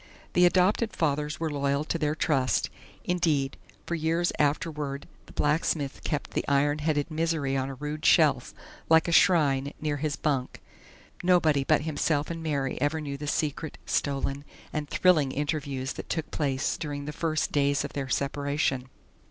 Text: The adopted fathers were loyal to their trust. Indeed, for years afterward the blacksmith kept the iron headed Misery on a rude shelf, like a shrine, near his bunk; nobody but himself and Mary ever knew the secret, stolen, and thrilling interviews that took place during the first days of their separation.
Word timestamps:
The 0.33 0.47
adopted 0.47 0.95
fathers 0.95 1.39
were 1.39 1.51
loyal 1.53 1.83
to 1.83 1.99
their 1.99 2.15
trust. 2.15 2.71
Indeed, 3.03 3.55
for 3.85 3.93
years 3.93 4.31
afterward 4.39 5.07
the 5.27 5.31
blacksmith 5.31 6.01
kept 6.03 6.31
the 6.31 6.43
iron 6.47 6.79
headed 6.79 7.11
Misery 7.11 7.55
on 7.55 7.69
a 7.69 7.75
rude 7.75 8.03
shelf, 8.03 8.51
like 8.89 9.07
a 9.07 9.11
shrine, 9.11 9.73
near 9.79 9.97
his 9.97 10.15
bunk; 10.15 10.59
nobody 11.21 11.63
but 11.63 11.81
himself 11.81 12.31
and 12.31 12.41
Mary 12.41 12.81
ever 12.81 12.99
knew 12.99 13.15
the 13.15 13.27
secret, 13.27 13.77
stolen, 13.85 14.43
and 14.73 14.89
thrilling 14.89 15.31
interviews 15.33 15.93
that 15.93 16.09
took 16.09 16.31
place 16.31 16.77
during 16.77 17.05
the 17.05 17.13
first 17.13 17.51
days 17.51 17.85
of 17.85 17.93
their 17.93 18.09
separation. 18.09 18.89